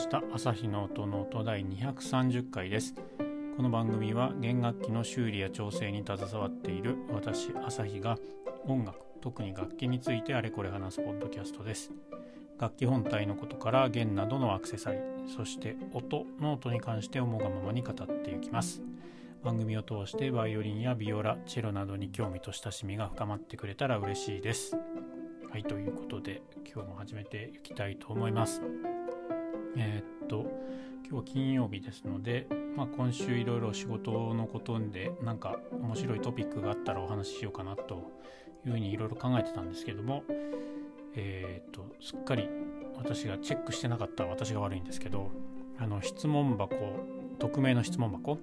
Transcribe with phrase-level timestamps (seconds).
[0.00, 2.94] した朝日の音ノート第230回です。
[3.54, 8.16] この番組は弦楽器の修理や調整に携わっている私朝日が
[8.66, 11.90] 音楽特に楽器についてあれこれ話すポッドキャストです。
[12.58, 18.80] 楽器本体のことから弦などのアクセサリーそして音ノートに関して思うがままに語っていきます。
[19.44, 24.78] 番組を通してバイオリンやビオラチェロなどに興味と親しみが深まってくれたら嬉しいです。
[25.50, 26.40] はいということで
[26.72, 28.62] 今日も始めていきたいと思います。
[29.76, 30.46] えー、っと
[31.08, 38.10] 今日は金曜日ですので、まあ、今週いろいろ仕事のことでなんか面白いトピックがあったらお話ししようかなと
[38.64, 40.22] いうふうにいろいろ考えてたんですけども
[41.14, 42.48] えー、っとすっかり
[42.96, 45.30] 私がチェックしてなかった私が悪いんですけど
[45.78, 46.76] あの質問箱
[47.38, 48.38] 匿名の質問箱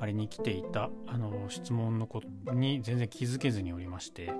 [0.00, 4.32] あれに来ていたあの質問のことに全然気づけずにおりましてで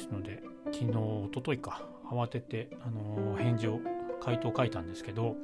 [0.00, 3.80] すので昨日おとといか慌ててあの返事を
[4.20, 5.36] 回答を書いたんですけど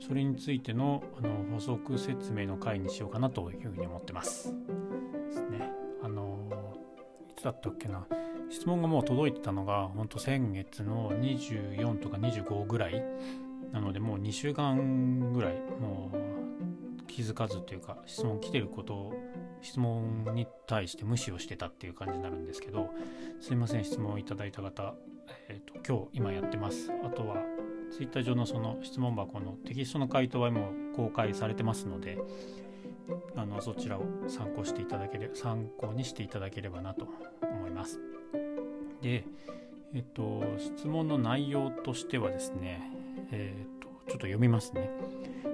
[0.00, 4.52] それについてのあの補足説明の回にしようかなというふうに思ってます。
[5.28, 5.70] ですね。
[6.02, 6.50] あの
[7.30, 8.06] いつだったっけな。
[8.50, 13.02] 質問がもう届いてたのが本当先月の24とか25ぐらい
[13.70, 19.14] なのでもう2週間ぐらいもう気づかずというか質問来てることを
[19.62, 22.90] 質問に対して無視をしてたっていう感じになるんですけど
[23.40, 24.94] すいません質問をいただいた方、
[25.48, 26.90] えーと、今日今やってます。
[27.04, 27.36] あとは
[27.96, 32.18] Twitter 上のその質問箱のテキストの回答はもう公開されてますので
[33.36, 37.06] あのそちらを参考していただけれ参考にしていただければなと
[37.42, 38.00] 思います。
[39.00, 39.24] で
[39.94, 42.80] えっと質問の内容としてはですね
[43.30, 44.90] えっとちょっと読みますね。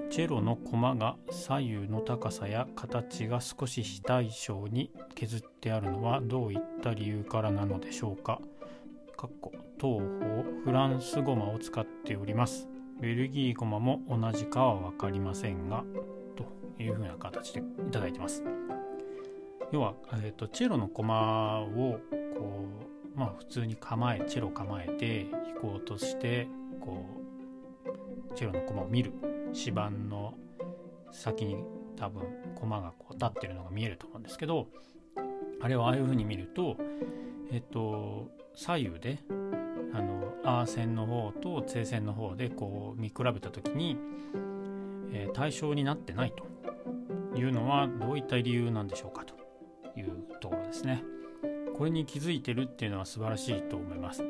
[0.09, 8.41] チェロの駒が左右の高さや形が少し非対称に削ってあるのはどういった理由からなのでしょうか？
[9.15, 9.51] かっこ。
[9.79, 12.67] 東方フランスゴマを使っております。
[12.99, 15.85] ベルギーゴマも同じかは分かりませんが、
[16.35, 18.43] というふうな形でいただいてます。
[19.71, 21.99] 要は、えーと、チェロの駒を
[22.37, 22.65] こ
[23.15, 26.47] う、まあ、普通に構えチェロ構えて弾こうとして
[26.81, 27.05] こ
[28.31, 29.13] うチェロの駒を見る
[29.53, 30.33] 指板の
[31.11, 31.57] 先に
[31.95, 32.23] 多分
[32.55, 34.67] 駒がこう立ってるのが見えると思うんですけど
[35.61, 36.77] あれをああいう風に見ると
[37.51, 39.19] えっと左右で
[39.93, 43.97] あのアー線の方と正線の方でこう見比べた時に、
[45.11, 49.35] えー、対象になってないというのはどういった理由なんでしょうかと
[49.99, 51.03] いうところですね。
[51.77, 54.23] これに気づいてるっていうのは素晴らしいと思います。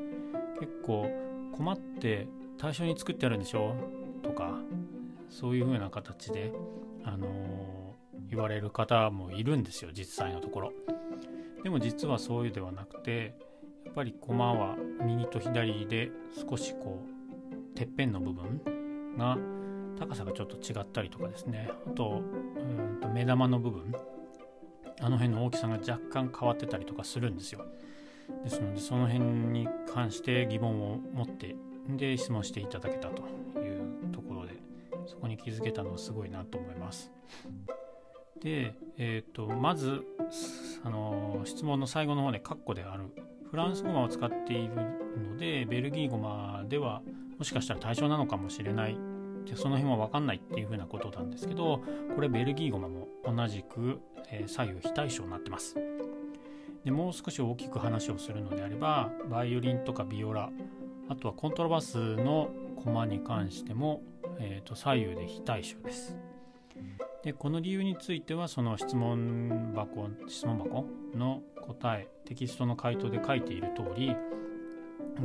[0.59, 1.09] 結構
[1.51, 2.27] 困って
[2.57, 3.75] 対象に作ってあるんでしょ
[4.21, 4.59] とか
[5.29, 6.51] そういう風な形で、
[7.03, 10.73] あのー、言われる方もいるんですよ実際のところ。
[11.63, 13.35] でも実はそういうではなくて
[13.85, 16.11] やっぱり駒は右と左で
[16.49, 17.01] 少しこ
[17.51, 18.61] うてっぺんの部分
[19.17, 19.37] が
[19.97, 23.93] 高さがちょっと違ったりとかですねあとうんと目玉の部分
[25.01, 27.65] あの辺の大きさが若干変わってたりとかするんですよ。
[28.43, 31.55] ですのでその辺に関して疑問を持って
[31.89, 33.23] で質問していただけたと
[33.59, 34.53] いうところで
[35.07, 37.11] そこに気づけたのはすごいなと思います。
[38.41, 40.01] で、えーと、まず
[40.83, 43.03] あの質問の最後の方でカッコである
[43.49, 44.75] フランス語を使っている
[45.17, 47.01] のでベルギー語マでは
[47.37, 48.97] もしかしたら対象なのかもしれない
[49.45, 51.81] でその辺は分かんないっていうふうなことなんですけど
[52.15, 53.99] これベルギー語も同じく、
[54.29, 55.75] え、左右非対称になってます
[56.83, 60.49] でもう少し大きく話をするのであればバイオリンとかビオラ
[61.09, 62.49] あとはコントラバスの
[62.83, 64.01] コマに関しても
[64.39, 66.15] えーと、左右で非対称です。
[67.23, 70.85] でこの理由についてはその質問箱質問箱
[71.15, 74.15] の答えテキストの回答で書いている通り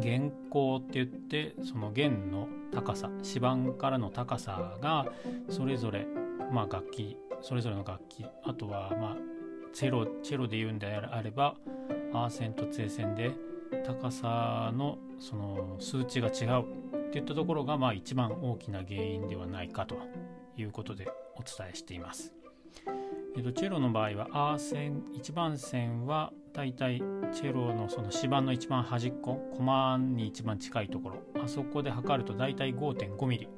[0.00, 5.06] 弦高って言ってその弦の高さ指板からの高さが
[5.48, 6.06] それぞれ、
[6.52, 9.16] まあ、楽器それぞれの楽器あとは、まあ、
[9.72, 11.54] チェロチェロで言うんであれば
[12.12, 13.32] アーセンとツェ線で
[13.86, 16.64] 高さのその数値が違う
[17.08, 19.96] っていったところがまあ一番大きな原因ではないかと
[20.56, 21.23] いうことで。
[21.36, 22.32] お伝えしています。
[23.36, 27.02] えっと、チェロの場合はアー線1番線はだいたい
[27.32, 31.16] チェロのその指板の一番端っこコマに一番近いところ。
[31.42, 33.48] あそこで測るとだいたい 5.5mm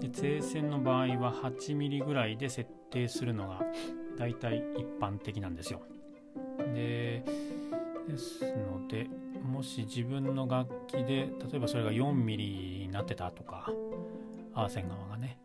[0.00, 3.60] で正線の場合は 8mm ぐらいで設定するのが
[4.18, 5.82] だいたい一般的なんですよ。
[6.74, 7.22] で
[8.08, 9.08] ですので
[9.42, 12.44] もし自分の楽器で例えばそれが4ミリ
[12.86, 13.70] になってたとか
[14.54, 15.41] アーセン側がね。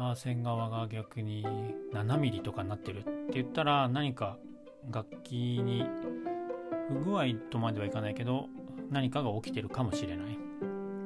[0.00, 1.46] アーセン側が逆に
[1.92, 4.38] 7ミリとかになってるって言ったら何か
[4.90, 5.32] 楽器
[5.62, 5.84] に
[6.88, 8.46] 不具合とまではいかないけど
[8.90, 10.38] 何かが起きてるかもしれない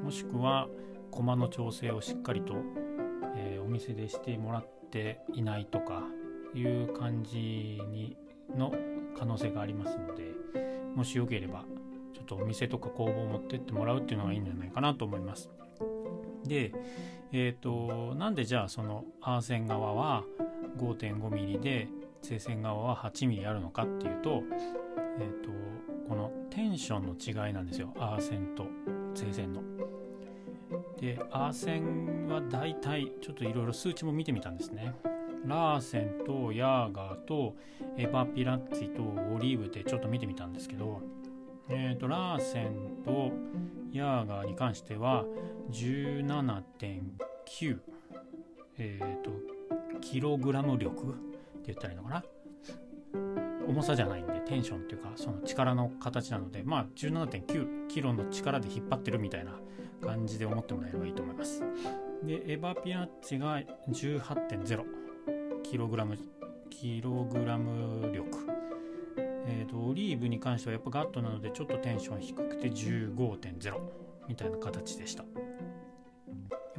[0.04, 0.68] もしくは
[1.10, 2.54] 駒の調整をしっかりと、
[3.34, 6.04] えー、お店でしてもらっていないとか
[6.54, 8.16] いう感じに
[8.56, 8.72] の
[9.18, 10.22] 可能性がありますので
[10.94, 11.64] もしよければ
[12.14, 15.50] ちょっとお店とか工房を持ってってもらうっていうのがいいんじゃないかなと思います。
[16.46, 16.72] で、
[17.36, 20.22] えっ、ー、となんでじゃあそのアーセン側は
[20.78, 21.88] 5.5mm で
[22.22, 24.42] 聖線側は 8mm あるのかっていうと,、
[25.18, 25.50] えーと、
[26.08, 28.66] このテンションの違いなんですよアーセンと
[29.14, 29.62] 聖線の。
[31.00, 34.94] でアーセンはだいたいちょっといろいろ数値も見てみたんですね。
[35.44, 37.54] ラーセンとヤーガーと
[37.98, 41.00] エバピラッツィとオリーブってちょっと見てみたんですけど、
[41.68, 43.30] えーと、ラーセンと
[43.92, 45.24] ヤーガーに関しては
[45.70, 47.78] 17.9、
[48.78, 49.30] えーと、
[50.00, 51.06] キログラム力っ
[51.62, 52.22] て言ったらいいのかな？
[53.66, 59.52] 重さじゃないんでテンションっていうかその力の形なのでまあ17.9キロの力で引っ張ってるみたいな
[60.02, 61.62] 感じで思ってもらえればいいと思います。
[62.24, 64.84] でエバピアッチが18.0
[65.62, 66.18] キログラム
[66.68, 68.53] キログラム力。
[69.46, 73.74] えーと、オリーブに関してはやっぱガットなのでちょっとテンション低くて15.0
[74.28, 75.24] みたいな形でした。
[75.24, 75.28] や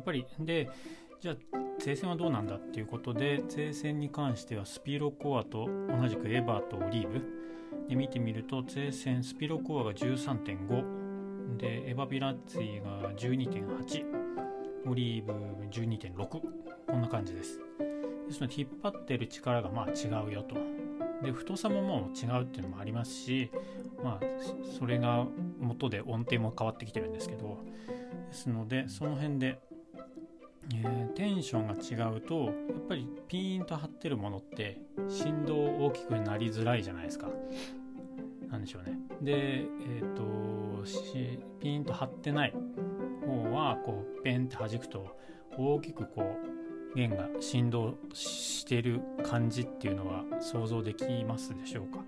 [0.02, 0.70] っぱりで
[1.20, 1.36] じゃあ
[1.80, 5.68] 聖戦はどうなんだっていうことで聖戦に関してはスピロコアと
[6.00, 7.22] 同じくエバーとオリーブ
[7.88, 15.34] で見てみると聖戦スピロコアが13.5でエバビラッツィが12.8オリーブ
[15.72, 16.42] 12.6こ
[16.96, 17.60] んな感じです。
[18.28, 20.75] ですので引っ張ってる力がまあ違うよと。
[21.24, 23.52] で太さももう違うっていうのもありますし
[24.04, 24.26] まあ
[24.78, 25.26] それが
[25.60, 27.58] 元で音程も変わってきてるんですけど
[28.30, 29.60] ですのでその辺で、
[30.74, 32.54] えー、テンションが違うとやっ
[32.88, 37.30] ぱりピーンと張ってるものって振動大きくなりづらいじゃないですか。
[38.50, 38.98] なんでしょうね。
[39.22, 40.24] で、えっ、ー、と
[41.60, 42.54] ピーンと張ってない
[43.26, 45.18] 方はこうペンって弾くと
[45.58, 46.65] 大きくこう
[46.96, 52.00] 弦が振動してる感じっていうのは想像できますでしょうか？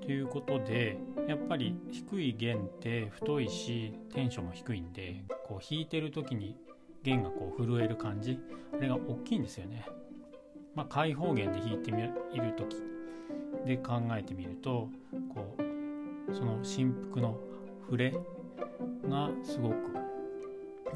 [0.00, 0.98] ということで
[1.28, 6.56] やっぱり低い弦って太いしテンションも低いんでこう弾いてる時に
[7.02, 8.38] 弦がこう震える感じ
[8.72, 9.86] あれが大きいんですよね。
[10.74, 12.12] まあ、開放弦で弾いてみる
[12.56, 12.76] 時
[13.66, 14.88] で考えてみると
[15.34, 17.36] こうその振幅の
[17.86, 18.14] 触れ
[19.08, 19.74] がすごく、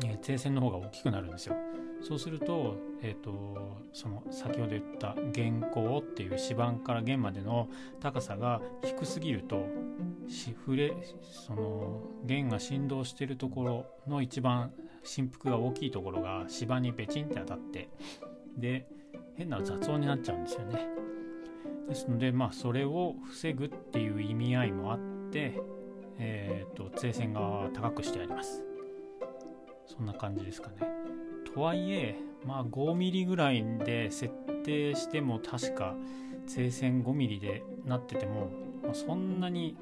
[0.05, 1.57] えー、低線の方が大きくなるんですよ。
[2.07, 7.69] そうすると,、えーと、その先ほど言った弦高っていう指板から弦までの
[8.01, 9.67] 高さが低すぎると
[10.29, 14.73] 触れその弦が振動してるところの一番
[15.03, 17.89] 振幅が大きいところが指板にベチンって当たって
[18.59, 18.87] で
[19.37, 20.87] 変な雑音になっちゃうんですよね。
[21.89, 24.99] ですのでまあそれを防ぐっていう意味合いもあっ
[25.31, 25.61] て、
[26.19, 28.63] えーと、と線側は高くしてあります。
[29.87, 31.24] そんな感じですかね。
[31.55, 34.35] とはいえ、まあ、5ミリぐらいで設
[34.65, 35.95] 定しても確か
[36.47, 38.51] 聖線5ミリでなってても、
[38.83, 39.77] まあ、そんなに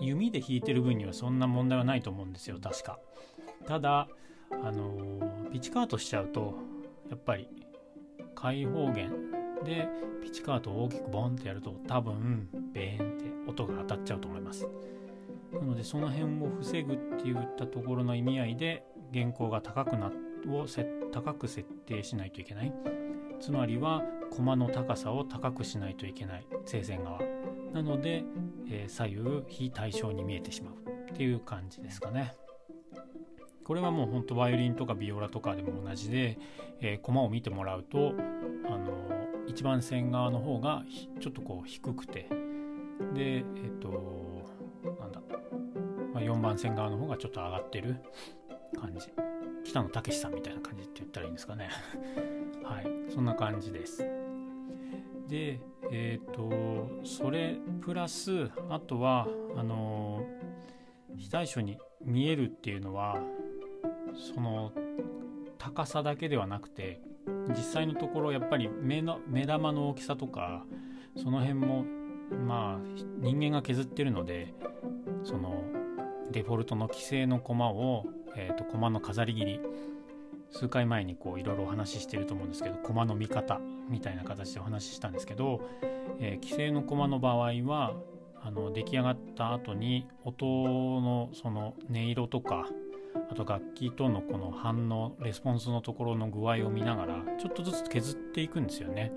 [0.00, 2.98] 弓で弾いてる分にはそんな問題はないと思うんですよ確か。
[3.66, 4.08] ただ
[4.50, 6.54] あのピチカートしちゃうと
[7.10, 7.48] やっぱり
[8.34, 9.10] 開放弦
[9.64, 9.86] で
[10.22, 14.66] ピチカートを大きくボンってやると多分ベーンって音が当たっちゃうと思います。
[15.52, 20.10] なのでその辺を防ぐって言ったところの意味合いで原稿が高くな
[20.50, 22.72] を設高く設定しないといけない。
[23.40, 26.46] つまりは駒の高さを高くしないといけない。
[26.64, 27.20] 聖線側。
[27.72, 28.24] なので、
[28.70, 30.74] えー、左右非対称に見えてしまう。
[31.10, 32.34] っていう感じですかね。
[33.64, 36.38] これはもうほんとバイオリンとかビオラとかでも同じで、
[36.80, 38.14] えー、駒を見てもらうと
[38.66, 38.92] あの
[39.46, 40.84] 一番線側の方が
[41.20, 42.28] ちょっとこう低くて。
[43.14, 44.44] でえっ、ー、と
[45.00, 45.20] なんだ、
[46.12, 47.96] まあ、4番線側の方がちょっと上がってる
[48.80, 49.27] 感じ。
[49.64, 51.68] 北野武さんみたいな感じって言ったらいいんですかね。
[52.64, 53.12] はい。
[53.12, 54.02] そんな感じです。
[55.28, 55.60] で
[55.90, 60.24] えっ、ー、とそれプラスあとはあの
[61.16, 63.18] 非対称に見えるっていうのは
[64.34, 64.72] その
[65.58, 67.00] 高さだけではなくて
[67.50, 70.64] 実際のところやっぱり目の目玉の大きさとか
[71.16, 71.84] その辺も
[72.46, 74.54] まあ人間が削ってるので
[75.24, 75.62] その
[76.32, 78.04] デフォルトの規制のコマを
[78.38, 79.60] えーと、駒の飾り切り
[80.50, 85.60] 数回前にこういろいろお話ししてると思うんですけど駒の見方みたいな形でお話ししたんですけど、
[86.20, 87.94] えー、規制の駒の場合は
[88.40, 92.66] あの出来上がった後に音のその音色とか
[93.30, 99.12] あと楽器とのこの反応レスポンスのところの具合を見ながらちょっとずつ削っていくんですよね。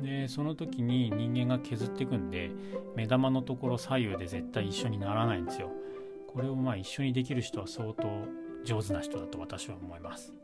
[0.00, 2.50] でその時に人間が削っていくんで
[2.96, 5.70] 目玉のところ左右で絶対一緒にならないんですよ。
[6.36, 8.06] これをまあ一緒にできる人は相当
[8.62, 10.34] 上手な人だと私は思います。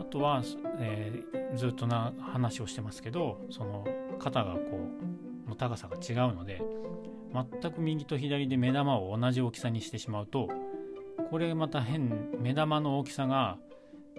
[0.00, 0.42] あとは、
[0.80, 3.86] えー、ずっとな話をしてますけどその
[4.18, 4.60] 肩がこ
[5.46, 6.60] うの高さが違うので
[7.32, 10.48] 全く右と左で目玉を同じ大きさにしてしまうと
[11.30, 13.58] これまた変目玉の大きさが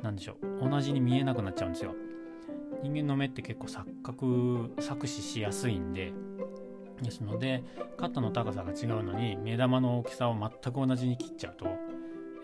[0.01, 1.93] 何でしょう同じに見えなくなっちゃうんですよ。
[2.81, 6.13] 人間の目って結構錯覚錯視しやすいんで
[7.01, 7.63] ですので
[7.97, 11.67] 肩の高さが違うのに目玉の大きさを全く同じに切っちゃうと,、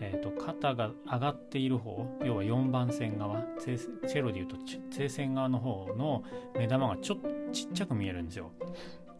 [0.00, 4.56] えーと、肩が上がっている方要は4番線側チェロでいうと
[4.90, 6.22] 正線側の方の
[6.56, 8.52] 目玉がちょっとちっちゃく見えるんですよ。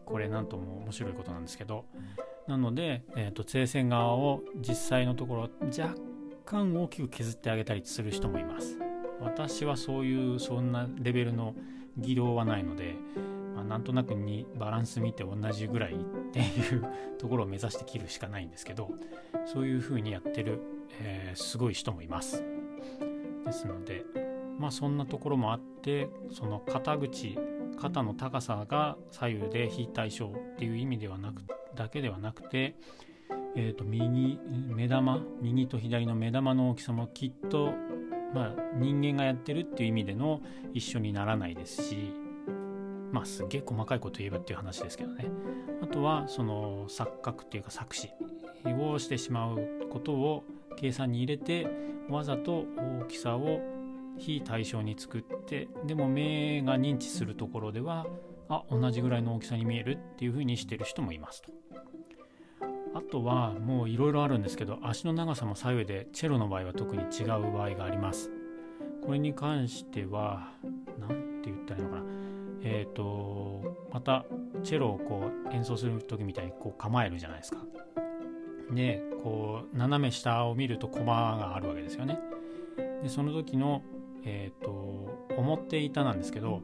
[0.05, 1.85] これなんとも面白いことなんですけど
[2.47, 5.93] なので、えーと、と線側を実際のところ若
[6.45, 8.79] 干大きく削ってあげたりする人もいます。
[9.21, 11.53] 私はそういうそんなレベルの
[11.97, 12.95] 技量はないので、
[13.69, 15.95] なんとなくにバランス見て同じぐらいっ
[16.31, 16.43] てい
[16.75, 16.85] う
[17.19, 18.89] ところを目指して切るしかないんですけど
[19.45, 20.59] そういう風にやってる、
[20.99, 22.43] えー、すごい人もいます。
[23.45, 24.03] ですので
[24.57, 27.37] まあそんなところもあってその肩口
[27.79, 31.43] 肩の高さが左右で非対称っていう意味ではなく
[31.75, 32.75] だけではなくて
[33.55, 37.73] えー、と右目玉右と左の目玉の大きさもきっと、
[38.33, 40.41] まあ、人間がやってるっていう意味での
[40.73, 42.13] 一緒にならないですし
[43.11, 45.25] まあすげえ細かいこと言えばっていう話ですけどね
[45.81, 48.11] あとはその錯覚っていうか錯視
[48.65, 50.43] をしてしまうことを
[50.75, 51.67] 計算に入れて
[52.09, 52.65] わざと
[53.01, 53.61] 大きさを
[54.17, 58.05] 非対称に作ってでも目が認知するところでは
[58.49, 61.51] あ同じぐらいの大きさに見えるっていう風にしてる人もいますと。
[62.95, 68.31] あとはもういろいろあるんですけど足の長さも左右でチェロの場合は特に違う場合があります。
[69.05, 70.51] これに関しては
[70.99, 72.08] 何て言ったらいいのかな
[72.63, 74.25] え、ー、とまた
[74.63, 77.57] チェロをこう演奏する時みたいにこう構えるじゃないですか。
[78.71, 82.19] でこう斜め下を見るとコマがあるわけですよね。
[83.03, 83.81] でその時の、
[84.25, 86.61] えーと、表板なんですけど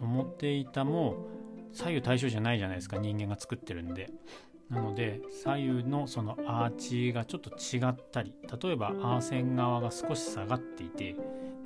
[0.00, 1.16] 表板も
[1.72, 4.10] 左右対称じゃないじゃないですか人間が作ってるんで。
[4.70, 8.32] なので左右のそのアーチがちょっと違ったり
[8.62, 11.14] 例えばアー線側が少し下がっていて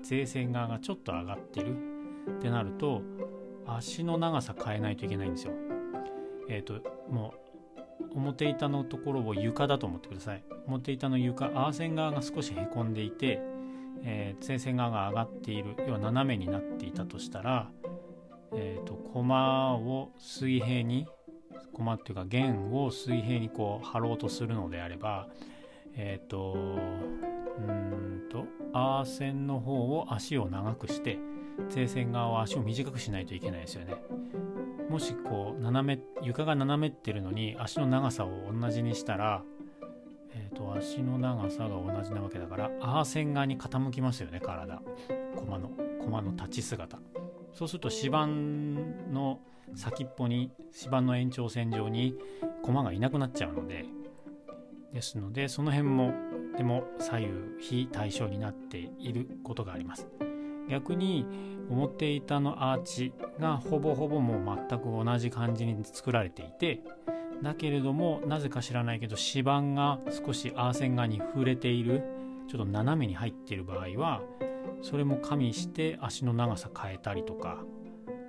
[0.03, 1.77] 税線側がちょっと上がってる
[2.39, 3.03] ってなると
[3.67, 5.53] 足の長さ変えないといけないんですよ。
[6.49, 6.81] えっ、ー、と、
[7.11, 7.47] もう
[8.15, 10.45] 表板のところを床だと思ってください。
[10.67, 13.41] 表板の床、アーセン側が少しへこんでいて、
[14.05, 17.71] えー、前線側が上がっている、要は斜めになっていたとしたら、
[18.55, 21.07] えっ、ー、と、コマを水平に、
[21.73, 25.29] コマっていうか弦を水平にこう貼ろうとするのであれば、
[25.95, 26.55] えっ、ー、と、
[27.59, 31.19] うんと、アーセンの方を足を長くして、
[31.75, 33.95] 前線側は足を短くしないといけないですよね。
[34.89, 39.43] もしこう斜め床が斜めってるのに足の長さを同じにしたら、
[40.33, 44.81] えーと、足の長さが同じなわけだからアーセン側に傾きますよね体。
[45.37, 45.71] 駒の
[46.03, 46.99] 駒の立ち姿。
[47.53, 48.27] そうすると指板
[49.13, 49.41] の
[49.75, 52.15] 先っぽに指板の延長線上に
[52.63, 53.87] 駒がいなくなっちゃうので
[54.93, 56.13] ですのでその辺も
[56.57, 60.07] でも左右非対称になっていることがあります。
[60.69, 61.27] 逆に
[61.71, 66.83] 表板のアーチがほぼほぼもう全く同じ感じに作られていて
[67.43, 72.03] だけれどもなぜか知らないけど指板が少しアーセン側に触れている
[72.49, 74.23] ちょっと斜めに入っている場合は
[74.83, 77.65] それも加味して足の長さ変えたりとか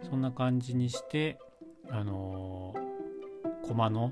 [0.10, 1.38] そんな感じにして
[1.90, 4.12] あのー、駒の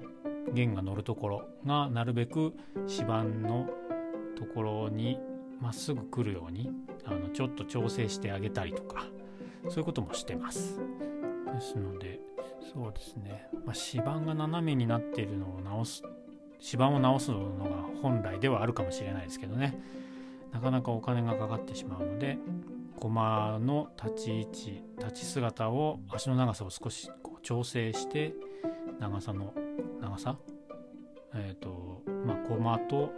[0.54, 2.54] 弦が乗るところがなるべく
[2.88, 3.68] 指板の
[4.38, 5.20] ところに
[5.62, 6.72] まっすぐ来るように
[7.06, 9.06] あのちょっと調整してあげたりとか
[9.70, 10.80] そういうこともしてます。
[11.54, 12.20] ですので
[12.74, 16.04] そうですね、まあ、指板が斜めになっているのを直す
[16.60, 19.80] 指板を直すのが本来ではあるかもしれないですけどね。
[20.52, 22.38] なかなかお金がかかってしまうので
[22.98, 28.34] 駒の立ち位置立ち姿を足の長さを少しこう調整して
[29.00, 29.54] 長さの
[30.02, 30.38] 長さ？
[31.34, 33.12] えっ、ー、とまあ駒と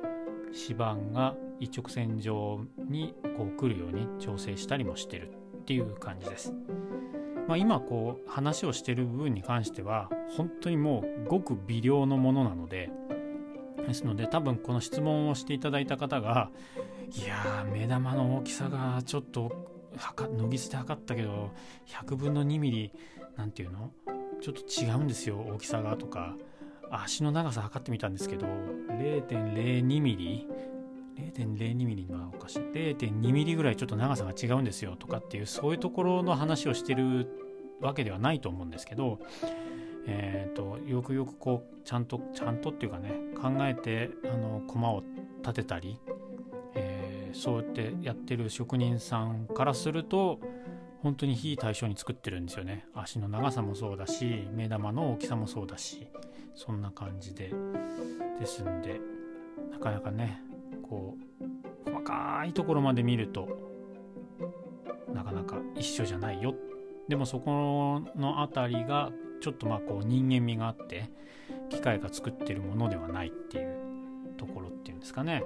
[0.48, 6.54] 指板が一直線上にこう来るように調整したりもしてるっていう感じです。
[7.48, 12.90] まあ、今こう話をしてる部分に関しては本当にもうごく微量のものなので
[13.88, 16.52] ですので多分この質問をしていただいた方が
[17.16, 19.66] いや目玉の大きさがちょっと
[20.18, 21.52] 脱ぎ捨て測ったけど
[21.86, 22.92] 100分の2ミリ
[23.38, 23.92] なんていうの？
[24.42, 26.36] ちょっと違うんですよ大きさがとか
[26.92, 30.48] 足の長さ測ってみたんですけど0.02ミリ
[31.18, 32.60] 0.02ミリのおかしい。
[32.60, 37.28] 0.2ミリぐらいちょっと長さが違うんですよとかっていうそういうところの話をしてる
[37.82, 39.20] わけではないと思うんですけど、
[40.08, 45.04] えーと、よくよくこうちゃんとちゃんとっていうかね考えてあの駒を
[45.42, 46.00] 立てたり、
[46.76, 50.40] えそうやってやってる職人さんからすると
[51.04, 52.86] 本当に非対称に作ってるんですよね。
[52.94, 56.08] 足の長さもそうだし目玉の大きさもそうだし
[56.56, 57.54] そんな感じで
[58.40, 59.00] ですんで
[59.72, 60.42] なかなかね
[60.90, 63.48] こう細かいところまで見ると
[65.14, 66.56] なかなか一緒じゃないよ。
[67.08, 71.10] でもそこの辺りがちょっとまあこう人間味があって
[71.70, 73.76] 機械が作ってるものではないっていう
[74.38, 75.44] ところっていうんですかね。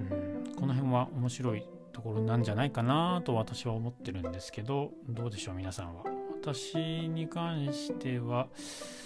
[0.00, 0.54] うん。
[0.54, 6.04] この辺は面白いところなんじゃないかなと私は思ってるんですけどどうでしょう皆さんは。
[6.40, 8.48] 私に関しては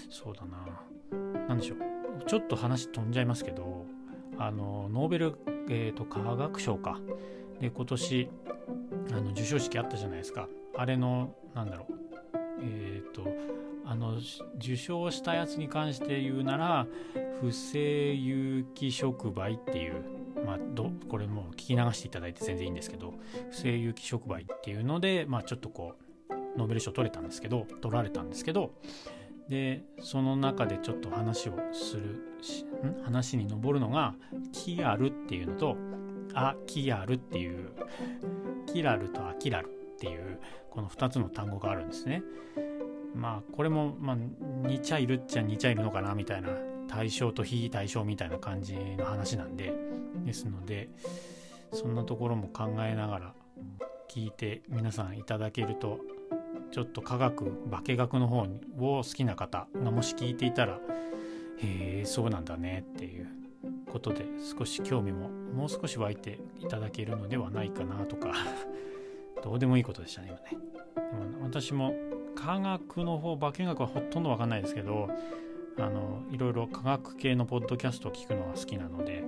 [0.08, 0.80] そうだな。
[1.48, 1.78] 何でしょう。
[2.26, 3.84] ちょっと話飛んじゃいますけど
[4.38, 5.38] あのノーベル、
[5.68, 7.00] えーと、科学賞か。
[7.60, 8.28] で今年
[9.12, 10.48] あの授賞式あったじゃないですか。
[10.76, 11.94] あれのなんだろう。
[12.60, 13.28] えっ、ー、と
[13.84, 14.18] あの
[14.56, 16.86] 受賞したやつに関して言うなら
[17.40, 23.14] 不正有機触媒っていうまあ、どこれも聞き流していただいて全然いいんですけど
[23.50, 25.94] 不正有機触媒っていうので、まあ、ちょっとこ
[26.30, 28.72] うノーベル賞取れたんですけど取られたんですけど
[29.48, 32.02] でその中でちょっと話をする
[32.84, 33.02] ん？
[33.04, 34.14] 話に上るのが
[34.52, 35.76] キアルっていうのと
[36.34, 37.70] アキアルっていう
[38.66, 40.38] キラルとアキラルっていう
[40.70, 42.22] この2つの単語があるんですね。
[43.14, 44.16] まあこれも、まあ、
[44.68, 46.50] 似ちゃいるっちゃ似ちゃいるのかなみたいな
[46.88, 49.72] 対象と非対象みたいな感じの話なんで
[50.24, 50.90] ですので
[51.72, 53.34] そんなところも考えながら
[54.08, 55.98] 聞いて皆さんいただけると
[56.76, 63.28] ちょっと科学化学の方を好きな方がもし聞いていたらへえそうなんだねっていう
[63.90, 64.26] ことで
[64.58, 68.34] 少し興味ももう少し湧いていただけるのではないかなとか
[69.42, 70.66] どうでもいいことでしたね今ね。
[71.18, 71.94] でも私も
[72.34, 75.08] 科学の方化学はほとんどわかんないですけど
[75.78, 79.24] あのいろいろ科学系のポッドキャストを聞くのが好きなので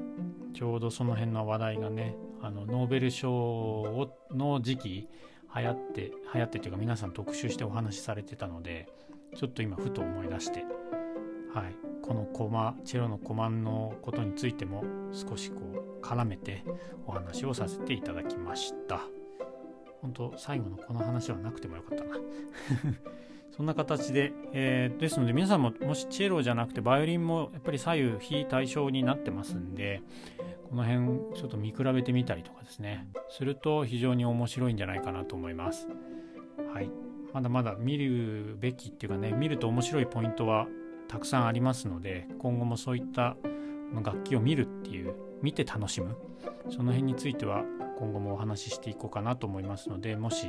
[0.52, 5.09] ちょうどその辺の話題がねあのノーベル賞の時期
[5.61, 6.01] 流行って
[6.35, 8.88] 流行ってっていうか皆さん特集してお話しされてたので
[9.37, 10.64] ちょっと今ふと思い出して、
[11.55, 15.57] はい、このコマチェロのコマンのことについても少しこ
[16.01, 16.64] う絡めて
[17.07, 19.01] お話をさせていただきました。
[20.01, 22.16] 本当最後のこの話はなくてもよかったな。
[23.51, 30.01] そんな形で、えー、ですので皆さんももしチェロじゃなくてバイオリンもやっぱり左右非対称になってますんで
[30.70, 33.09] この辺ちょっと見比べてみたりとかですね。
[33.31, 35.88] すると非常に面白いんじゃないかなと思います。
[36.72, 36.90] はい。
[37.33, 40.66] まだまだ見るべきっていうかね見ると面白いポイントは
[41.09, 43.37] たくさんありますので今後もそういった
[43.94, 46.16] 楽器を見るっていう見て楽しむ
[46.70, 47.64] その辺については
[47.98, 50.48] 今後もお話ししていこうかなと思いますのでもし、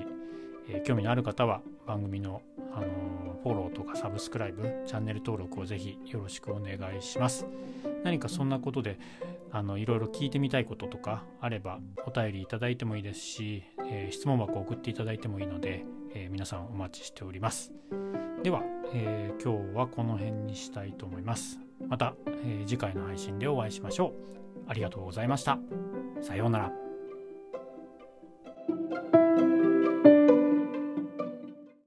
[0.70, 2.42] えー、興味のある方は番組の、
[2.74, 7.48] あのー、フォローとかサブスクライブチャンネル登録をぜひよろしくお願いします。
[8.04, 9.00] 何かそんなことで
[9.52, 17.72] あのいろいろ聞いてみたいこととかあればお便りいただいてもいいですし、えー、質問箱送っていただいてもいいので、えー、皆さんお待ちしております。
[18.44, 18.62] では、
[18.94, 21.60] えー、今日はこの辺にしたいと思います。
[21.88, 22.14] また、
[22.46, 24.14] え次回の配信でお会いしましょう。
[24.68, 25.60] ありがとうございました。
[26.22, 26.89] さようなら。